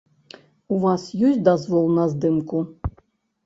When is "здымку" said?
2.17-2.67